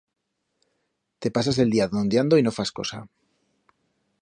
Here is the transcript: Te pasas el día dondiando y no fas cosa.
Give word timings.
Te 1.19 1.29
pasas 1.31 1.59
el 1.59 1.69
día 1.69 1.87
dondiando 1.87 2.39
y 2.39 2.43
no 2.45 2.55
fas 2.57 2.71
cosa. 2.79 3.07